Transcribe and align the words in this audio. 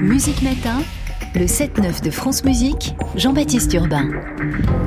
Musique 0.00 0.42
Matin, 0.42 0.82
le 1.34 1.46
7-9 1.46 2.02
de 2.04 2.10
France 2.10 2.44
Musique, 2.44 2.94
Jean-Baptiste 3.16 3.72
Urbain. 3.74 4.10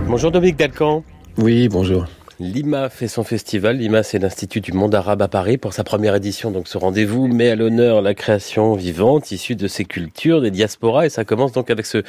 Bonjour 0.07 0.31
Dominique 0.31 0.57
Dalcan. 0.57 1.03
Oui, 1.37 1.67
bonjour. 1.69 2.05
Lima 2.41 2.89
fait 2.89 3.07
son 3.07 3.23
festival. 3.23 3.77
Lima, 3.77 4.01
c'est 4.01 4.17
l'Institut 4.17 4.61
du 4.61 4.71
monde 4.71 4.95
arabe 4.95 5.21
à 5.21 5.27
Paris 5.27 5.59
pour 5.59 5.73
sa 5.73 5.83
première 5.83 6.15
édition. 6.15 6.49
Donc, 6.49 6.67
ce 6.67 6.79
rendez-vous 6.79 7.27
met 7.27 7.51
à 7.51 7.55
l'honneur 7.55 8.01
la 8.01 8.15
création 8.15 8.73
vivante 8.73 9.31
issue 9.31 9.55
de 9.55 9.67
ces 9.67 9.85
cultures, 9.85 10.41
des 10.41 10.49
diasporas. 10.49 11.05
Et 11.05 11.09
ça 11.09 11.23
commence 11.23 11.51
donc 11.51 11.69
avec 11.69 11.85
ce 11.85 12.01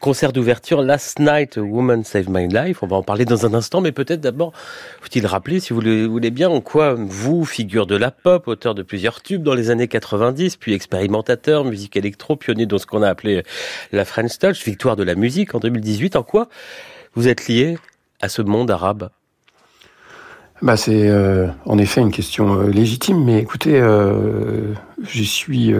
concert 0.00 0.32
d'ouverture 0.32 0.80
Last 0.80 1.18
Night, 1.20 1.58
Woman 1.58 2.02
Save 2.02 2.30
My 2.30 2.48
Life. 2.48 2.82
On 2.82 2.86
va 2.86 2.96
en 2.96 3.02
parler 3.02 3.26
dans 3.26 3.44
un 3.44 3.52
instant, 3.52 3.82
mais 3.82 3.92
peut-être 3.92 4.22
d'abord, 4.22 4.52
faut-il 5.02 5.26
rappeler, 5.26 5.60
si 5.60 5.74
vous 5.74 5.82
le 5.82 6.06
voulez 6.06 6.30
bien, 6.30 6.48
en 6.48 6.62
quoi 6.62 6.94
vous, 6.94 7.44
figure 7.44 7.86
de 7.86 7.96
la 7.96 8.10
pop, 8.10 8.48
auteur 8.48 8.74
de 8.74 8.82
plusieurs 8.82 9.20
tubes 9.20 9.42
dans 9.42 9.54
les 9.54 9.68
années 9.68 9.88
90, 9.88 10.56
puis 10.56 10.72
expérimentateur, 10.72 11.66
musique 11.66 11.96
électro, 11.96 12.36
pionnier 12.36 12.64
dans 12.64 12.78
ce 12.78 12.86
qu'on 12.86 13.02
a 13.02 13.08
appelé 13.10 13.42
la 13.92 14.06
French 14.06 14.38
Touch, 14.38 14.64
victoire 14.64 14.96
de 14.96 15.02
la 15.02 15.14
musique 15.14 15.54
en 15.54 15.58
2018. 15.58 16.16
En 16.16 16.22
quoi 16.22 16.48
vous 17.14 17.28
êtes 17.28 17.48
lié 17.48 17.76
à 18.22 18.30
ce 18.30 18.40
monde 18.40 18.70
arabe 18.70 19.10
bah, 20.64 20.78
c'est 20.78 21.10
euh, 21.10 21.46
en 21.66 21.76
effet 21.76 22.00
une 22.00 22.10
question 22.10 22.58
euh, 22.58 22.70
légitime, 22.70 23.22
mais 23.22 23.38
écoutez, 23.38 23.78
euh, 23.78 24.72
je 25.06 25.22
suis 25.22 25.74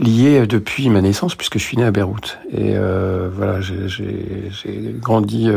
lié 0.00 0.46
depuis 0.46 0.88
ma 0.88 1.02
naissance 1.02 1.34
puisque 1.34 1.58
je 1.58 1.62
suis 1.62 1.76
né 1.76 1.84
à 1.84 1.90
Beyrouth. 1.90 2.38
Et 2.56 2.74
voilà, 3.34 3.60
j'ai 3.60 4.96
grandi 4.98 5.50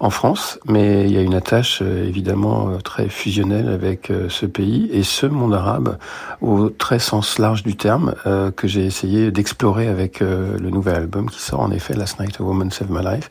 en 0.00 0.10
France, 0.10 0.58
mais 0.66 1.04
il 1.04 1.12
y 1.12 1.16
a 1.16 1.22
une 1.22 1.34
attache 1.34 1.80
euh, 1.82 2.06
évidemment 2.06 2.68
euh, 2.68 2.78
très 2.78 3.08
fusionnelle 3.08 3.68
avec 3.68 4.10
euh, 4.10 4.28
ce 4.28 4.46
pays 4.46 4.88
et 4.92 5.02
ce 5.02 5.26
monde 5.26 5.54
arabe 5.54 5.98
au 6.40 6.68
très 6.68 6.98
sens 6.98 7.38
large 7.38 7.62
du 7.62 7.76
terme 7.76 8.14
que 8.56 8.68
j'ai 8.68 8.84
essayé 8.84 9.30
d'explorer 9.30 9.88
avec 9.88 10.20
le 10.20 10.70
nouvel 10.70 10.96
album 10.96 11.30
qui 11.30 11.40
sort 11.40 11.60
en 11.60 11.70
effet 11.70 11.94
Last 11.94 12.20
Night 12.20 12.40
a 12.40 12.42
Woman 12.42 12.70
Saved 12.70 12.90
My 12.90 13.02
Life. 13.02 13.28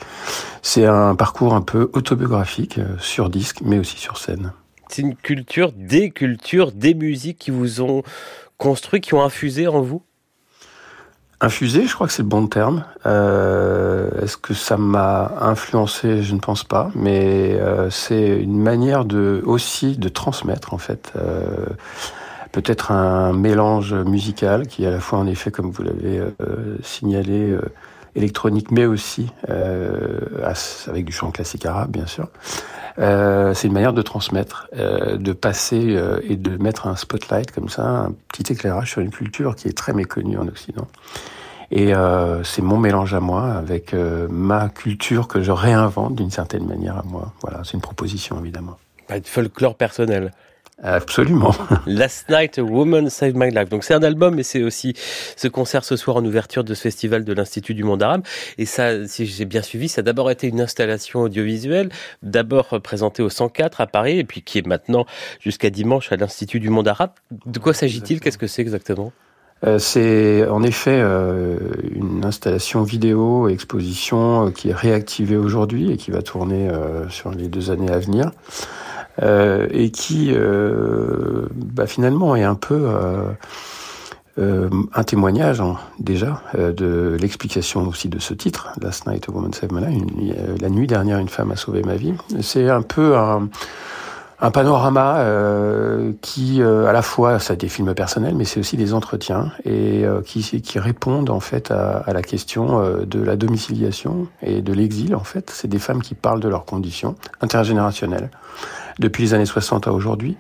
C'est 0.62 0.86
un 0.86 1.16
parcours 1.16 1.54
un 1.54 1.62
peu 1.62 1.90
autobiographique 1.94 2.80
sur 3.00 3.30
disque 3.30 3.59
mais 3.64 3.78
aussi 3.78 3.98
sur 3.98 4.18
scène. 4.18 4.52
C'est 4.90 5.02
une 5.02 5.16
culture, 5.16 5.72
des 5.74 6.12
cultures, 6.12 6.72
des 6.72 6.94
musiques 6.94 7.38
qui 7.38 7.52
vous 7.52 7.82
ont 7.82 8.04
construit, 8.58 9.02
qui 9.02 9.14
ont 9.14 9.24
infusé 9.24 9.68
en 9.68 9.82
vous? 9.82 10.04
Infusé, 11.44 11.88
je 11.88 11.94
crois 11.94 12.08
que 12.08 12.14
c'est 12.14 12.22
le 12.22 12.30
bon 12.30 12.48
terme. 12.48 12.86
Euh, 13.06 14.10
Est-ce 14.22 14.38
que 14.38 14.54
ça 14.54 14.78
m'a 14.78 15.30
influencé? 15.42 16.24
Je 16.24 16.34
ne 16.36 16.40
pense 16.40 16.64
pas, 16.64 16.90
mais 16.96 17.58
euh, 17.60 17.90
c'est 17.90 18.40
une 18.40 18.58
manière 18.58 19.04
de 19.04 19.42
aussi 19.46 19.98
de 19.98 20.08
transmettre 20.08 20.74
en 20.74 20.78
fait. 20.78 21.12
Euh, 21.18 21.66
Peut-être 22.54 22.92
un 22.92 23.34
mélange 23.34 23.94
musical 23.94 24.68
qui 24.68 24.86
est 24.86 24.88
à 24.88 24.92
la 24.92 25.00
fois 25.02 25.20
en 25.20 25.26
effet, 25.28 25.52
comme 25.52 25.72
vous 25.72 25.82
l'avez 25.84 26.20
euh, 26.20 26.78
signalé, 26.84 27.50
euh, 27.50 27.62
électronique, 28.16 28.70
mais 28.72 28.86
aussi 28.86 29.28
avec 29.48 31.04
du 31.04 31.12
chant 31.12 31.32
classique 31.32 31.66
arabe, 31.66 31.90
bien 31.90 32.06
sûr. 32.06 32.28
C'est 32.98 33.68
une 33.68 33.74
manière 33.74 33.94
de 33.94 34.02
transmettre, 34.02 34.68
de 34.74 35.34
passer 35.34 35.98
et 36.24 36.36
de 36.36 36.58
mettre 36.58 36.88
un 36.88 36.96
spotlight 36.96 37.52
comme 37.52 37.70
ça, 37.70 37.84
un 37.84 38.14
petit 38.28 38.54
éclairage 38.54 38.92
sur 38.92 39.02
une 39.02 39.12
culture 39.12 39.56
qui 39.56 39.68
est 39.68 39.78
très 39.78 39.94
méconnue 39.94 40.38
en 40.38 40.48
Occident. 40.48 40.88
Et 41.76 41.96
euh, 41.96 42.44
c'est 42.44 42.62
mon 42.62 42.78
mélange 42.78 43.16
à 43.16 43.20
moi 43.20 43.52
avec 43.54 43.96
euh, 43.96 44.28
ma 44.30 44.70
culture 44.70 45.28
que 45.28 45.42
je 45.42 45.52
réinvente 45.52 46.14
d'une 46.14 46.30
certaine 46.30 46.68
manière 46.68 47.00
à 47.00 47.04
moi. 47.04 47.34
Voilà, 47.42 47.62
c'est 47.64 47.74
une 47.74 47.82
proposition 47.82 48.40
évidemment. 48.40 48.78
Pas 49.08 49.20
de 49.20 49.26
folklore 49.26 49.76
personnel. 49.76 50.32
Absolument. 50.82 51.54
Last 51.86 52.30
Night, 52.30 52.58
a 52.58 52.64
Woman 52.64 53.10
Saved 53.10 53.36
My 53.36 53.52
Life. 53.52 53.70
Donc 53.70 53.84
c'est 53.84 53.94
un 53.94 54.04
album, 54.04 54.36
mais 54.36 54.44
c'est 54.44 54.64
aussi 54.64 54.94
ce 55.36 55.48
concert 55.48 55.84
ce 55.84 55.96
soir 55.96 56.18
en 56.18 56.26
ouverture 56.26 56.64
de 56.64 56.74
ce 56.74 56.82
festival 56.82 57.24
de 57.24 57.34
l'Institut 57.34 57.74
du 57.74 57.84
Monde 57.84 58.02
Arabe. 58.02 58.24
Et 58.58 58.66
ça, 58.66 59.08
si 59.08 59.26
j'ai 59.26 59.46
bien 59.46 59.62
suivi, 59.62 59.88
ça 59.88 60.00
a 60.00 60.03
d'abord 60.03 60.31
été 60.31 60.47
une 60.47 60.62
installation 60.62 61.22
audiovisuelle, 61.22 61.90
d'abord 62.22 62.81
présentée 62.81 63.22
au 63.22 63.30
104 63.30 63.81
à 63.81 63.88
Paris, 63.88 64.20
et 64.20 64.24
puis 64.24 64.42
qui 64.42 64.58
est 64.58 64.66
maintenant 64.66 65.06
jusqu'à 65.40 65.70
dimanche 65.70 66.12
à 66.12 66.16
l'Institut 66.16 66.59
du 66.59 66.70
Monde 66.70 66.88
Arabe. 66.88 67.12
De 67.46 67.59
quoi 67.59 67.74
s'agit-il? 67.74 68.20
Qu'est-ce 68.20 68.38
que 68.38 68.47
c'est 68.47 68.62
exactement? 68.62 69.14
Euh, 69.66 69.80
c'est 69.80 70.46
en 70.47 70.62
effet 70.64 71.00
euh, 71.02 71.58
une 71.96 72.26
installation 72.26 72.84
vidéo 72.84 73.47
exposition 73.47 74.47
euh, 74.47 74.52
qui 74.52 74.70
est 74.70 74.74
réactivée 74.74 75.38
aujourd'hui 75.38 75.92
et 75.92 75.97
qui 75.97 76.12
va 76.12 76.22
tourner 76.22 76.70
sur 77.09 77.31
les 77.31 77.47
deux 77.47 77.72
années 77.72 77.92
à 77.92 78.00
venir 78.00 78.31
et 79.22 79.91
qui 79.91 80.34
bah, 81.56 81.88
finalement 81.88 82.35
est 82.35 82.44
un 82.44 82.56
peu 82.56 82.88
un 84.38 85.03
témoignage 85.03 85.62
hein, 85.62 85.78
déjà 86.00 86.41
de 86.57 87.16
l'explication 87.19 87.88
aussi 87.88 88.09
de 88.09 88.19
ce 88.19 88.34
titre, 88.34 88.69
Last 88.81 89.06
Night 89.07 89.29
a 89.29 89.31
Woman 89.31 89.53
Saved 89.53 89.72
My 89.72 89.85
Life, 89.85 90.03
la 90.59 90.69
nuit 90.69 90.88
dernière 90.88 91.19
une 91.19 91.29
femme 91.29 91.52
a 91.52 91.56
sauvé 91.56 91.84
ma 91.84 91.96
vie. 91.96 92.13
C'est 92.41 92.69
un 92.69 92.81
peu 92.81 93.16
un 93.16 93.50
un 94.40 94.52
panorama 94.52 95.20
euh, 95.20 96.12
qui, 96.22 96.62
euh, 96.62 96.88
à 96.88 96.92
la 96.92 97.02
fois, 97.02 97.40
ça 97.40 97.56
des 97.56 97.70
films 97.70 97.94
personnels, 97.94 98.36
mais 98.36 98.46
c'est 98.46 98.60
aussi 98.60 98.78
des 98.78 98.94
entretiens 98.94 99.52
et 99.64 100.04
euh, 100.06 100.22
qui, 100.22 100.42
qui 100.62 100.80
répondent 100.80 101.30
en 101.30 101.40
fait 101.40 101.72
à, 101.72 101.98
à 102.00 102.14
la 102.14 102.22
question 102.22 102.82
de 103.06 103.22
la 103.22 103.36
domiciliation 103.36 104.28
et 104.42 104.62
de 104.62 104.74
l'exil. 104.74 105.16
En 105.16 105.24
fait, 105.24 105.50
c'est 105.50 105.68
des 105.68 105.80
femmes 105.80 106.02
qui 106.02 106.16
parlent 106.16 106.40
de 106.40 106.50
leurs 106.50 106.66
conditions 106.66 107.16
intergénérationnelles 107.42 108.30
depuis 109.00 109.24
les 109.24 109.34
années 109.34 109.46
60 109.46 109.88
à 109.88 109.92
aujourd'hui. 109.92 110.38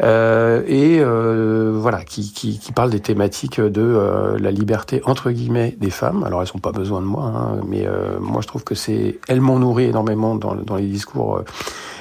Euh, 0.00 0.62
et 0.66 0.98
euh, 1.00 1.72
voilà, 1.74 2.04
qui, 2.04 2.32
qui, 2.32 2.58
qui, 2.58 2.72
parle 2.72 2.90
des 2.90 3.00
thématiques 3.00 3.60
de 3.60 4.36
la 4.38 4.50
liberté 4.50 5.02
entre 5.04 5.30
guillemets 5.30 5.76
des 5.80 5.90
femmes. 5.90 6.22
Alors 6.24 6.42
elles 6.42 6.48
n'ont 6.54 6.60
pas 6.60 6.72
besoin 6.72 7.00
de 7.00 7.06
moi, 7.06 7.24
hein, 7.24 7.60
mais 7.66 7.86
moi 8.20 8.40
je 8.42 8.46
trouve 8.46 8.64
que 8.64 8.74
c'est 8.74 9.18
elles 9.28 9.40
m'ont 9.40 9.58
nourri 9.58 9.84
énormément 9.84 10.36
dans, 10.36 10.54
dans 10.54 10.76
les 10.76 10.86
discours 10.86 11.42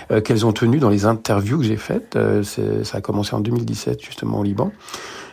euh, 0.10 0.22
qu'elles 0.22 0.46
ont 0.46 0.54
tenues 0.54 0.80
dans 0.80 0.90
les 0.90 1.06
interviews 1.06 1.58
que 1.58 1.66
j'ai 1.66 1.76
faites. 1.76 2.16
Euh, 2.16 2.42
ça 2.44 2.98
a 2.98 3.02
commencé 3.02 3.36
en 3.36 3.42
2017 3.42 4.02
justement 4.02 4.40
au 4.40 4.44
Liban. 4.44 4.72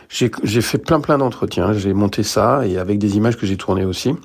J'ai 0.09 0.61
fait 0.61 0.77
plein 0.77 0.99
plein 0.99 1.17
d'entretiens, 1.17 1.73
j'ai 1.73 1.93
monté 1.93 2.23
ça 2.23 2.65
et 2.65 2.77
avec 2.77 2.99
des 2.99 3.17
images 3.17 3.37
que 3.37 3.45
j'ai 3.45 3.57
tournées 3.57 3.85
aussi. 3.85 4.15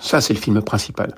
Ça, 0.00 0.20
c'est 0.20 0.34
le 0.34 0.38
film 0.38 0.60
principal. 0.60 1.14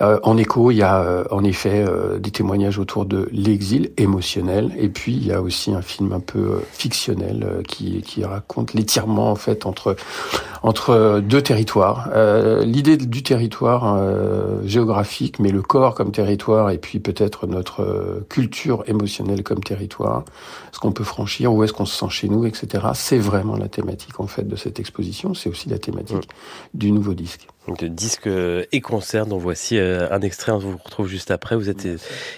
Euh, 0.00 0.18
en 0.22 0.36
écho, 0.36 0.70
il 0.70 0.76
y 0.76 0.82
a 0.82 1.00
euh, 1.00 1.24
en 1.30 1.44
effet 1.44 1.84
euh, 1.86 2.18
des 2.18 2.30
témoignages 2.30 2.78
autour 2.78 3.06
de 3.06 3.28
l'exil 3.32 3.90
émotionnel, 3.96 4.70
et 4.76 4.88
puis 4.88 5.12
il 5.12 5.26
y 5.26 5.32
a 5.32 5.40
aussi 5.40 5.72
un 5.72 5.82
film 5.82 6.12
un 6.12 6.20
peu 6.20 6.60
fictionnel 6.72 7.62
qui, 7.66 8.02
qui 8.02 8.24
raconte 8.24 8.74
l'étirement 8.74 9.30
en 9.30 9.34
fait 9.34 9.66
entre 9.66 9.96
entre 10.62 11.20
deux 11.20 11.42
territoires. 11.42 12.08
L'idée 12.60 12.96
du 12.96 13.24
territoire 13.24 14.00
géographique, 14.64 15.40
mais 15.40 15.50
le 15.50 15.60
corps 15.60 15.96
comme 15.96 16.12
territoire, 16.12 16.70
et 16.70 16.78
puis 16.78 17.00
peut-être 17.00 17.48
notre 17.48 18.22
culture 18.28 18.84
émotionnelle 18.86 19.42
comme 19.42 19.60
territoire, 19.60 20.24
ce 20.70 20.78
qu'on 20.78 20.92
peut 20.92 21.02
franchir, 21.02 21.52
où 21.52 21.64
est-ce 21.64 21.72
qu'on 21.72 21.84
se 21.84 21.98
sent 21.98 22.10
chez 22.10 22.28
nous, 22.28 22.46
etc. 22.46 22.86
C'est 22.94 23.18
vraiment 23.18 23.56
la 23.56 23.68
thématique 23.68 24.20
en 24.20 24.28
fait 24.28 24.46
de 24.46 24.54
cette 24.54 24.78
exposition. 24.78 25.34
C'est 25.34 25.50
aussi 25.50 25.68
la 25.68 25.78
thématique 25.78 26.16
mmh. 26.16 26.78
du 26.78 26.92
nouveau 26.92 27.14
disque. 27.14 27.48
De 27.68 27.86
disque 27.86 28.28
et 28.72 28.80
concert, 28.80 29.26
dont 29.26 29.38
voici 29.38 29.78
euh, 29.78 30.10
un 30.10 30.20
extrait, 30.20 30.52
on 30.52 30.58
vous 30.58 30.76
retrouve 30.76 31.06
juste 31.06 31.30
après. 31.30 31.56
Vous 31.56 31.70
êtes 31.70 31.86
euh, 31.86 31.96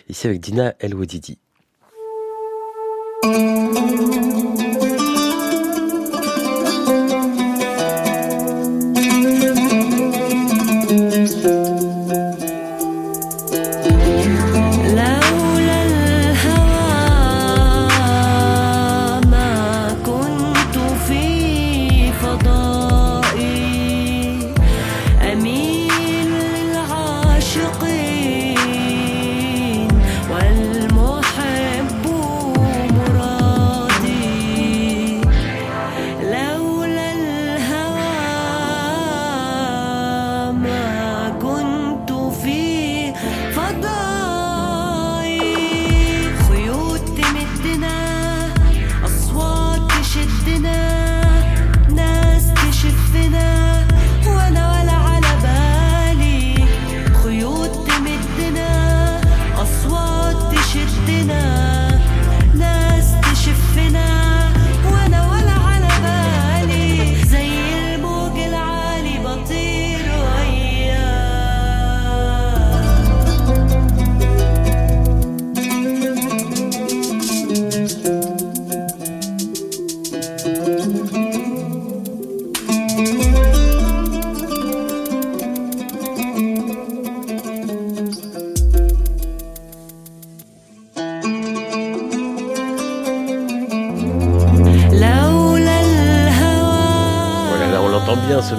ici 0.08 0.26
avec 0.26 0.40
Dina 0.40 0.74
El 0.80 0.94
Wadidi. 0.94 1.38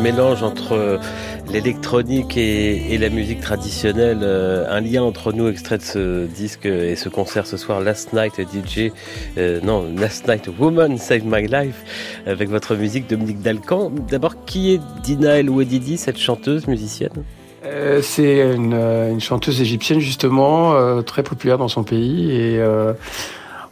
Mélange 0.06 0.44
entre 0.44 1.00
l'électronique 1.52 2.38
et, 2.38 2.96
la 3.00 3.10
musique 3.10 3.40
traditionnelle. 3.40 4.19
Euh, 4.22 4.66
un 4.69 4.80
lien 4.80 5.02
entre 5.02 5.34
nous, 5.34 5.48
extrait 5.48 5.80
de 5.80 5.84
ce 5.84 6.28
disque 6.28 6.68
et 6.68 6.96
ce 6.96 7.10
concert 7.10 7.48
ce 7.48 7.57
soir, 7.57 7.81
Last 7.81 8.13
Night 8.13 8.40
DJ, 8.40 8.92
euh, 9.40 9.60
non, 9.63 9.84
Last 9.98 10.28
Night 10.28 10.48
Woman 10.60 11.00
Save 11.00 11.24
My 11.25 11.48
Life, 11.48 11.84
avec 12.28 12.50
votre 12.50 12.75
musique 12.75 13.10
Dominique 13.10 13.42
Dalcan. 13.42 13.92
D'abord, 14.07 14.46
qui 14.46 14.75
est 14.75 14.81
Dina 15.02 15.40
El 15.40 15.50
Ouedidi, 15.50 15.98
cette 15.98 16.19
chanteuse 16.19 16.68
musicienne? 16.68 17.24
Euh, 17.66 18.00
c'est 18.04 18.54
une, 18.54 19.19
chanteuse 19.19 19.60
égyptienne 19.60 20.00
justement, 20.00 21.02
très 21.02 21.24
populaire 21.24 21.57
dans 21.57 21.68
son 21.68 21.84
pays 21.84 22.31
et 22.31 22.62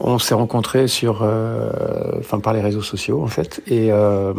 on 0.03 0.19
s'est 0.19 0.33
rencontrés 0.33 0.87
sur, 0.87 1.23
euh, 1.23 1.71
enfin 2.19 2.39
par 2.39 2.53
les 2.53 2.61
réseaux 2.61 2.81
sociaux 2.81 3.23
en 3.23 3.27
fait. 3.27 3.61
Et 3.67 3.91
euh, 3.91 4.33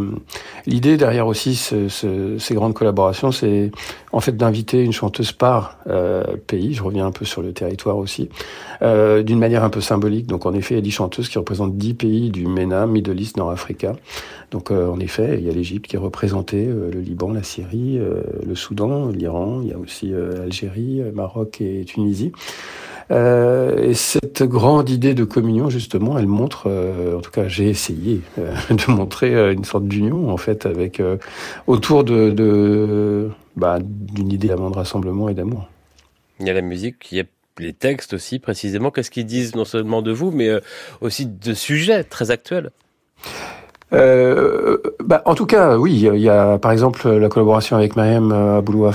l'idée 0.66 0.96
derrière 0.98 1.26
aussi 1.26 1.56
ces 1.56 2.54
grandes 2.54 2.74
collaborations, 2.74 3.32
c'est 3.32 3.70
en 4.12 4.20
fait 4.20 4.36
d'inviter 4.36 4.82
une 4.82 4.92
chanteuse 4.92 5.32
par 5.32 5.78
euh, 5.86 6.22
pays. 6.46 6.74
Je 6.74 6.82
reviens 6.82 7.06
un 7.06 7.10
peu 7.10 7.24
sur 7.24 7.40
le 7.40 7.52
territoire 7.52 7.96
aussi, 7.96 8.28
d'une 8.82 9.38
manière 9.38 9.64
un 9.64 9.70
peu 9.70 9.80
symbolique. 9.80 10.26
Donc 10.26 10.44
en 10.44 10.52
effet, 10.52 10.74
il 10.74 10.76
y 10.76 10.80
a 10.80 10.82
10 10.82 10.90
chanteuses 10.90 11.28
qui 11.30 11.38
représentent 11.38 11.76
10 11.76 11.94
pays 11.94 12.30
du 12.30 12.46
MENA, 12.46 12.86
Middle 12.86 13.18
East, 13.18 13.38
Nord-Africa. 13.38 13.94
Donc 14.50 14.70
en 14.70 15.00
effet, 15.00 15.36
il 15.38 15.46
y 15.46 15.50
a 15.50 15.52
l'Égypte 15.52 15.86
qui 15.86 15.96
est 15.96 16.00
le 16.00 17.00
Liban, 17.00 17.32
la 17.32 17.42
Syrie, 17.42 17.98
le 17.98 18.54
Soudan, 18.54 19.08
l'Iran. 19.08 19.60
Il 19.62 19.68
y 19.68 19.72
a 19.72 19.78
aussi 19.78 20.12
Algérie, 20.14 21.00
Maroc 21.14 21.62
et 21.62 21.84
Tunisie. 21.86 22.32
Euh, 23.10 23.82
et 23.82 23.94
cette 23.94 24.42
grande 24.42 24.90
idée 24.90 25.14
de 25.14 25.24
communion, 25.24 25.70
justement, 25.70 26.18
elle 26.18 26.26
montre, 26.26 26.64
euh, 26.66 27.16
en 27.16 27.20
tout 27.20 27.30
cas, 27.30 27.48
j'ai 27.48 27.68
essayé 27.68 28.20
euh, 28.38 28.54
de 28.70 28.90
montrer 28.90 29.52
une 29.52 29.64
sorte 29.64 29.86
d'union, 29.86 30.30
en 30.30 30.36
fait, 30.36 30.66
avec 30.66 31.02
autour 31.66 32.04
de, 32.04 33.30
bah, 33.56 33.78
d'une 33.82 34.32
idée 34.32 34.48
de 34.48 34.54
rassemblement 34.54 35.28
et 35.28 35.34
d'amour. 35.34 35.68
Il 36.40 36.46
y 36.46 36.50
a 36.50 36.54
la 36.54 36.62
musique, 36.62 37.12
il 37.12 37.18
y 37.18 37.20
a 37.20 37.24
les 37.58 37.72
textes 37.72 38.14
aussi, 38.14 38.38
précisément. 38.38 38.90
Qu'est-ce 38.90 39.10
qu'ils 39.10 39.26
disent 39.26 39.54
non 39.54 39.64
seulement 39.64 40.02
de 40.02 40.10
vous, 40.10 40.30
mais 40.30 40.50
aussi 41.00 41.26
de 41.26 41.54
sujets 41.54 42.02
très 42.02 42.30
actuels? 42.30 42.70
Euh, 43.94 44.78
bah, 45.04 45.22
en 45.24 45.34
tout 45.34 45.46
cas, 45.46 45.76
oui, 45.76 45.92
il 45.92 46.20
y 46.20 46.28
a 46.28 46.58
par 46.58 46.72
exemple 46.72 47.08
la 47.08 47.28
collaboration 47.28 47.76
avec 47.76 47.96
Mariam 47.96 48.32
Aboulou 48.32 48.90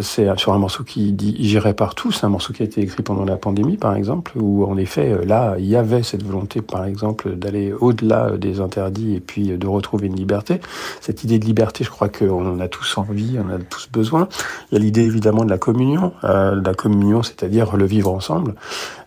c'est 0.00 0.38
sur 0.38 0.52
un 0.52 0.58
morceau 0.58 0.84
qui 0.84 1.12
dit 1.12 1.36
J'irai 1.40 1.74
partout, 1.74 2.12
c'est 2.12 2.24
un 2.26 2.28
morceau 2.28 2.52
qui 2.52 2.62
a 2.62 2.66
été 2.66 2.80
écrit 2.80 3.02
pendant 3.02 3.24
la 3.24 3.36
pandémie 3.36 3.76
par 3.76 3.94
exemple, 3.94 4.32
où 4.36 4.64
en 4.64 4.76
effet 4.76 5.12
euh, 5.12 5.24
là, 5.24 5.56
il 5.58 5.66
y 5.66 5.76
avait 5.76 6.02
cette 6.02 6.22
volonté 6.22 6.62
par 6.62 6.84
exemple 6.84 7.30
d'aller 7.36 7.72
au-delà 7.72 8.32
des 8.36 8.60
interdits 8.60 9.14
et 9.14 9.20
puis 9.20 9.48
de 9.56 9.66
retrouver 9.66 10.06
une 10.06 10.16
liberté. 10.16 10.60
Cette 11.00 11.24
idée 11.24 11.38
de 11.38 11.44
liberté, 11.44 11.84
je 11.84 11.90
crois 11.90 12.08
qu'on 12.08 12.46
en 12.46 12.60
a 12.60 12.68
tous 12.68 12.98
envie, 12.98 13.38
on 13.38 13.50
en 13.50 13.56
a 13.56 13.58
tous 13.58 13.88
besoin. 13.90 14.28
Il 14.70 14.74
y 14.74 14.80
a 14.80 14.80
l'idée 14.80 15.02
évidemment 15.02 15.44
de 15.44 15.50
la 15.50 15.58
communion, 15.58 16.12
euh, 16.24 16.60
la 16.62 16.74
communion, 16.74 17.22
c'est-à-dire 17.22 17.76
le 17.76 17.84
vivre 17.84 18.12
ensemble. 18.12 18.54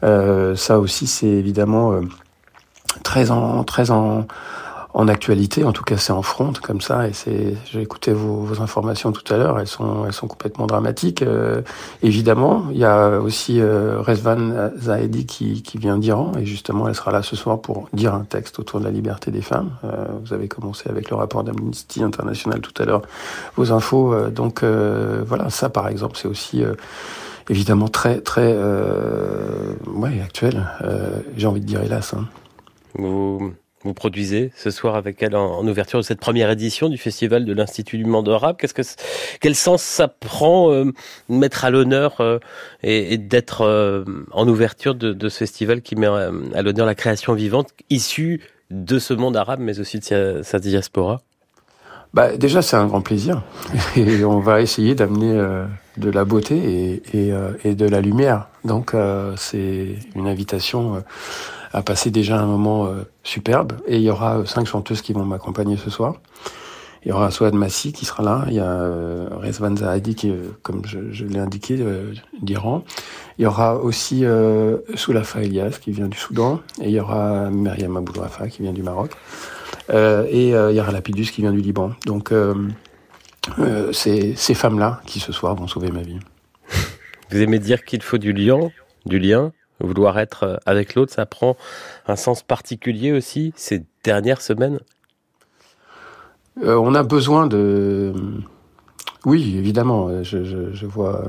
Euh, 0.04 0.56
ça 0.56 0.80
aussi, 0.80 1.08
c'est 1.08 1.28
évidemment 1.28 1.94
euh, 1.94 2.02
très 3.04 3.32
en 3.32 3.64
très 3.64 3.92
en 3.92 4.26
en 4.94 5.08
actualité, 5.08 5.64
en 5.64 5.72
tout 5.72 5.84
cas 5.84 5.98
c'est 5.98 6.14
en 6.14 6.22
front 6.22 6.54
comme 6.62 6.82
ça, 6.82 7.08
et 7.08 7.14
c'est, 7.14 7.56
j'ai 7.66 7.82
écouté 7.82 8.12
vos, 8.12 8.42
vos, 8.42 8.62
informations 8.62 9.12
tout 9.12 9.34
à 9.34 9.38
l'heure, 9.38 9.60
elles 9.60 9.68
sont, 9.68 10.06
elles 10.06 10.14
sont 10.14 10.28
complètement 10.28 10.66
dramatiques. 10.66 11.22
Euh, 11.22 11.62
évidemment, 12.02 12.66
il 12.72 12.78
y 12.78 12.86
a 12.86 13.20
aussi 13.20 13.60
euh, 13.60 14.02
Rezvan 14.02 14.72
Zahedi 14.78 15.26
qui, 15.26 15.62
qui 15.62 15.78
vient 15.78 15.98
d'Iran, 15.98 16.32
et 16.40 16.46
justement 16.46 16.88
elle 16.88 16.96
sera 16.96 17.12
là 17.12 17.22
ce 17.22 17.36
soir 17.36 17.62
pour 17.62 17.88
dire 17.94 18.14
un 18.14 18.24
texte 18.24 18.60
autour 18.60 18.80
de 18.80 18.86
la 18.86 18.92
liberté 18.92 19.32
des 19.32 19.42
femmes. 19.42 19.72
Euh, 19.84 20.06
vous 20.24 20.34
avez 20.34 20.48
commencé 20.48 20.90
avec 20.90 21.10
le 21.10 21.16
rapport 21.16 21.44
d'Amnesty 21.44 22.04
International 22.04 22.62
tout 22.62 22.82
à 22.82 22.86
l'heure, 22.86 23.02
vos 23.56 23.72
infos. 23.72 24.14
Euh, 24.14 24.30
donc 24.30 24.64
euh, 24.64 25.24
voilà, 25.26 25.50
ça 25.50 25.70
par 25.70 25.88
exemple, 25.88 26.18
c'est 26.18 26.28
aussi 26.28 26.64
évidemment 27.50 27.88
très 27.88 28.22
très 28.22 28.56
ouais, 29.88 30.22
actuel. 30.22 30.68
j'ai 31.36 31.48
envie 31.48 31.62
de 31.62 31.66
dire 31.66 31.82
hélas. 31.82 32.14
Hein. 32.14 32.26
Vous 33.84 33.94
produisez 33.94 34.52
ce 34.56 34.72
soir 34.72 34.96
avec 34.96 35.24
elle 35.24 35.36
en, 35.36 35.66
ouverture 35.66 36.00
de 36.00 36.04
cette 36.04 36.20
première 36.20 36.50
édition 36.50 36.90
du 36.90 36.98
Festival 36.98 37.46
de 37.46 37.54
l'Institut 37.54 37.98
du 37.98 38.06
monde 38.06 38.28
arabe. 38.28 38.58
Qu'est-ce 38.60 38.74
que, 38.74 38.81
quel 39.40 39.56
sens 39.56 39.81
ça 39.81 40.08
prend 40.08 40.72
euh, 40.72 40.92
mettre 41.30 41.64
à 41.64 41.70
l'honneur 41.70 42.20
euh, 42.20 42.40
et, 42.84 43.18
d'être 43.18 43.62
euh, 43.62 44.04
en 44.31 44.48
ouverture 44.48 44.96
de, 44.96 45.14
de, 45.14 45.30
ce 45.30 45.38
festival 45.40 45.81
qui 45.81 45.96
met 45.96 46.08
à 46.08 46.62
l'honneur 46.62 46.86
la 46.86 46.96
création 46.96 47.34
vivante 47.34 47.70
issue 47.90 48.42
de 48.70 49.00
ce 49.00 49.14
monde 49.14 49.38
arabe, 49.38 49.60
mais 49.62 49.80
aussi 49.80 50.00
de 50.00 50.42
sa, 50.44 50.60
diaspora? 50.60 51.22
Bah, 52.14 52.36
déjà, 52.36 52.62
c'est 52.62 52.76
un 52.76 52.88
grand 52.88 53.02
plaisir. 53.02 53.44
Et 53.96 54.26
on 54.26 54.40
va 54.40 54.62
essayer 54.62 54.94
d'amener 54.94 55.42
de 55.98 56.10
la 56.10 56.26
beauté 56.26 56.56
et, 56.56 57.04
et, 57.14 57.34
et, 57.64 57.76
de 57.76 57.88
la 57.88 58.02
lumière. 58.02 58.48
Donc, 58.64 58.94
c'est 59.38 59.96
une 60.16 60.28
invitation 60.28 61.04
a 61.71 61.81
passé 61.81 62.12
déjà 62.12 62.39
un 62.39 62.45
moment 62.45 62.88
euh, 62.88 63.04
superbe. 63.24 63.74
Et 63.88 63.98
il 63.98 64.04
y 64.04 64.10
aura 64.10 64.45
cinq 64.45 64.66
chanteuses 64.66 65.01
qui 65.01 65.13
vont 65.13 65.25
m'accompagner 65.25 65.77
ce 65.77 65.89
soir. 65.89 66.16
Il 67.06 67.10
y 67.10 67.12
aura 67.13 67.31
Souad 67.31 67.54
Massi 67.54 67.94
qui 67.94 68.06
sera 68.06 68.24
là. 68.24 68.44
Il 68.48 68.56
y 68.56 68.60
a 68.60 68.66
euh, 68.66 69.30
Rezvan 69.31 69.75
Zahadi 69.77 70.16
qui, 70.16 70.30
euh, 70.30 70.50
comme 70.63 70.86
je, 70.86 71.12
je 71.12 71.25
l'ai 71.25 71.39
indiqué, 71.39 71.77
euh, 71.80 72.13
d'Iran. 72.42 72.83
Il 73.38 73.44
y 73.44 73.45
aura 73.45 73.77
aussi 73.77 74.25
euh, 74.25 74.80
Soulafa 74.95 75.42
Elias 75.42 75.77
qui 75.81 75.92
vient 75.92 76.07
du 76.07 76.18
Soudan. 76.18 76.60
Et 76.81 76.89
il 76.89 76.92
y 76.92 77.00
aura 77.00 77.50
Myriam 77.50 77.95
Aboudrafa 77.95 78.50
qui 78.50 78.63
vient 78.63 78.74
du 78.74 78.83
Maroc. 78.83 79.12
Euh, 79.92 80.25
et 80.30 80.50
il 80.50 80.75
y 80.75 80.80
aura 80.81 80.92
Lapidus 80.92 81.31
qui 81.31 81.42
vient 81.42 81.54
du 81.54 81.61
Liban. 81.61 81.92
Donc 82.06 82.33
c'est 83.94 84.35
ces 84.35 84.54
femmes-là 84.54 85.02
qui 85.06 85.19
ce 85.19 85.31
soir 85.31 85.56
vont 85.56 85.68
sauver 85.68 85.92
ma 85.92 86.02
vie. 86.02 86.19
Vous 87.31 87.42
aimez 87.42 87.59
dire 87.59 87.85
qu'il 87.85 88.02
faut 88.02 88.18
du 88.18 88.33
lien, 88.33 88.59
du 89.06 89.19
lien 89.19 89.54
Vouloir 89.81 90.19
être 90.19 90.44
euh, 90.44 90.57
avec 90.66 90.95
l'autre, 90.95 91.14
ça 91.14 91.26
prend 91.26 91.56
un 92.07 92.16
sens 92.16 92.44
particulier 92.44 93.12
aussi 93.12 93.54
ces 93.56 93.86
dernières 94.04 94.42
semaines? 94.42 94.80
Euh, 96.64 96.76
On 96.76 96.94
a 96.95 97.04
besoin 97.04 97.48
de... 97.48 98.14
Oui, 99.26 99.56
évidemment, 99.57 100.07
euh, 100.09 100.24
je, 100.24 100.86
vois... 100.86 101.24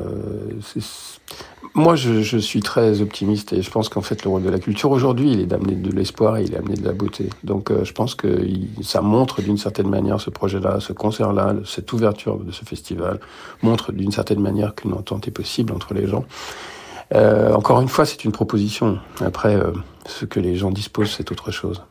Moi, 1.74 1.94
je, 1.96 2.22
je, 2.22 2.38
suis 2.38 2.60
très 2.60 3.00
optimiste 3.00 3.52
et 3.52 3.62
je 3.62 3.70
pense 3.70 3.88
qu'en 3.88 4.00
fait, 4.00 4.24
le 4.24 4.30
rôle 4.30 4.42
de 4.42 4.50
la 4.50 4.58
culture 4.58 4.90
aujourd'hui, 4.90 5.32
il 5.32 5.40
est 5.40 5.46
d'amener 5.46 5.74
de 5.74 5.90
l'espoir 5.90 6.36
et 6.36 6.42
il 6.42 6.48
est 6.52 6.56
d'amener 6.56 6.74
de 6.74 6.84
la 6.84 6.92
beauté. 6.92 7.30
Donc, 7.44 7.72
je 7.84 7.92
pense 7.92 8.16
que 8.16 8.46
ça 8.82 9.00
montre 9.00 9.42
d'une 9.42 9.58
certaine 9.58 9.88
manière 9.88 10.20
ce 10.20 10.30
projet-là, 10.30 10.78
ce 10.80 10.92
concert-là, 10.92 11.54
cette 11.64 11.92
ouverture 11.92 12.38
de 12.38 12.50
ce 12.50 12.64
festival, 12.64 13.20
montre 13.62 13.92
d'une 13.92 14.12
certaine 14.12 14.40
manière 14.40 14.74
qu'une 14.74 14.92
entente 14.92 15.28
est 15.28 15.32
possible 15.32 15.72
entre 15.72 15.94
les 15.94 16.06
gens. 16.06 16.24
Euh, 17.14 17.52
encore 17.52 17.80
une 17.80 17.88
fois, 17.88 18.06
c'est 18.06 18.24
une 18.24 18.32
proposition. 18.32 18.98
Après, 19.20 19.54
euh, 19.54 19.72
ce 20.06 20.24
que 20.24 20.40
les 20.40 20.56
gens 20.56 20.70
disposent, 20.70 21.14
c'est 21.16 21.30
autre 21.32 21.50
chose. 21.50 21.82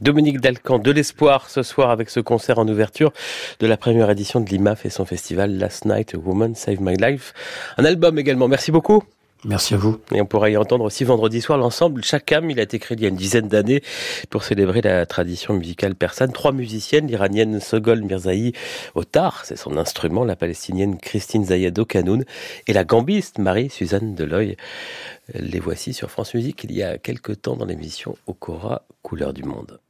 Dominique 0.00 0.40
Dalcan, 0.40 0.78
de 0.78 0.90
l'espoir 0.90 1.48
ce 1.48 1.62
soir 1.62 1.90
avec 1.90 2.10
ce 2.10 2.18
concert 2.18 2.58
en 2.58 2.66
ouverture 2.66 3.12
de 3.60 3.66
la 3.68 3.76
première 3.76 4.10
édition 4.10 4.40
de 4.40 4.48
l'IMAF 4.48 4.84
et 4.84 4.90
son 4.90 5.04
festival 5.04 5.56
Last 5.56 5.84
Night, 5.84 6.14
A 6.14 6.18
Woman 6.18 6.56
Save 6.56 6.80
My 6.80 6.96
Life. 6.96 7.32
Un 7.78 7.84
album 7.84 8.18
également. 8.18 8.48
Merci 8.48 8.72
beaucoup. 8.72 9.04
Merci 9.44 9.74
à 9.74 9.76
vous. 9.76 9.98
Et 10.14 10.20
on 10.20 10.26
pourra 10.26 10.50
y 10.50 10.56
entendre 10.56 10.84
aussi 10.84 11.02
vendredi 11.02 11.40
soir 11.40 11.58
l'ensemble 11.58 12.04
Chakam. 12.04 12.48
Il 12.48 12.60
a 12.60 12.62
été 12.62 12.78
créé 12.78 12.96
il 12.96 13.02
y 13.02 13.06
a 13.06 13.08
une 13.08 13.16
dizaine 13.16 13.48
d'années 13.48 13.82
pour 14.30 14.44
célébrer 14.44 14.82
la 14.82 15.04
tradition 15.04 15.54
musicale 15.54 15.96
persane. 15.96 16.32
Trois 16.32 16.52
musiciennes, 16.52 17.08
l'iranienne 17.08 17.58
Sogol 17.58 18.02
Mirzaï 18.02 18.52
Otar, 18.94 19.44
c'est 19.44 19.56
son 19.56 19.76
instrument, 19.76 20.24
la 20.24 20.36
palestinienne 20.36 20.96
Christine 20.96 21.44
Zayado 21.44 21.84
Kanoun 21.84 22.24
et 22.68 22.72
la 22.72 22.84
gambiste 22.84 23.38
Marie-Suzanne 23.38 24.14
Deloy. 24.14 24.56
Les 25.34 25.60
voici 25.60 25.92
sur 25.92 26.08
France 26.08 26.34
Musique 26.34 26.62
il 26.62 26.72
y 26.72 26.84
a 26.84 26.98
quelques 26.98 27.42
temps 27.42 27.56
dans 27.56 27.66
l'émission 27.66 28.16
Okora, 28.28 28.82
couleur 29.02 29.32
du 29.32 29.42
monde. 29.42 29.80